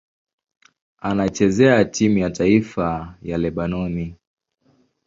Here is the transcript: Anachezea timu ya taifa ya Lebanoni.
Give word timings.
Anachezea 0.99 1.85
timu 1.85 2.17
ya 2.17 2.29
taifa 2.29 3.15
ya 3.21 3.37
Lebanoni. 3.37 4.15